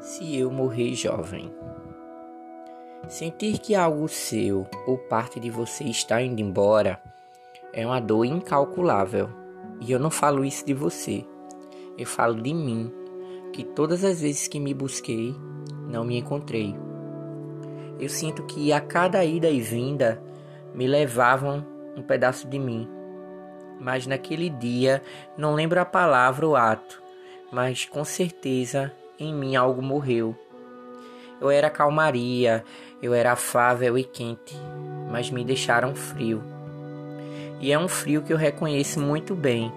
[0.00, 1.52] Se eu morrer jovem.
[3.08, 7.02] Sentir que algo seu ou parte de você está indo embora
[7.72, 9.28] é uma dor incalculável.
[9.80, 11.24] E eu não falo isso de você.
[11.96, 12.92] Eu falo de mim,
[13.52, 15.34] que todas as vezes que me busquei,
[15.88, 16.76] não me encontrei.
[17.98, 20.22] Eu sinto que a cada ida e vinda
[20.72, 22.88] me levavam um pedaço de mim.
[23.80, 25.02] Mas naquele dia,
[25.36, 27.02] não lembro a palavra ou ato,
[27.50, 30.36] mas com certeza em mim algo morreu.
[31.40, 32.64] Eu era calmaria,
[33.02, 34.56] eu era afável e quente,
[35.10, 36.42] mas me deixaram frio.
[37.60, 39.72] E é um frio que eu reconheço muito bem.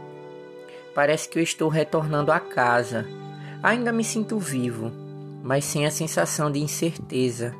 [0.93, 3.07] Parece que eu estou retornando a casa.
[3.63, 4.91] Ainda me sinto vivo,
[5.43, 7.55] mas sem a sensação de incerteza.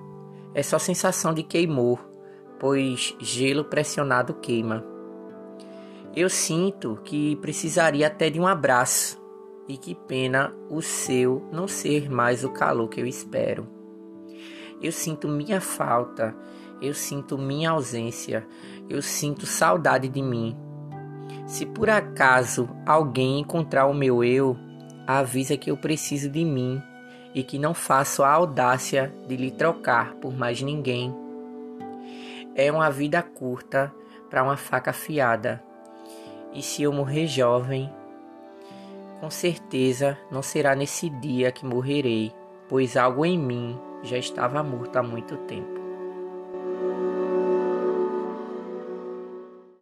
[0.53, 1.99] É só sensação de queimor,
[2.59, 4.83] pois gelo pressionado queima.
[6.15, 9.20] Eu sinto que precisaria até de um abraço
[9.71, 13.65] e que pena o seu não ser mais o calor que eu espero.
[14.81, 16.35] Eu sinto minha falta,
[16.81, 18.45] eu sinto minha ausência,
[18.89, 20.57] eu sinto saudade de mim.
[21.47, 24.57] Se por acaso alguém encontrar o meu eu,
[25.07, 26.81] avisa que eu preciso de mim
[27.33, 31.15] e que não faço a audácia de lhe trocar por mais ninguém.
[32.55, 33.89] É uma vida curta
[34.29, 35.63] para uma faca afiada.
[36.53, 37.89] E se eu morrer jovem,
[39.21, 42.33] com certeza não será nesse dia que morrerei,
[42.67, 45.80] pois algo em mim já estava morto há muito tempo.